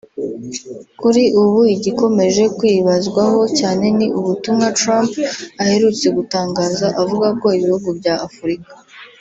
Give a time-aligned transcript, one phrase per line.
[1.01, 5.09] Kuri ubu igikomeje kwibazwaho cyane ni ubutumwa Trump
[5.63, 8.73] aherutse gutangaza avuga ko ibihugu bya Afurika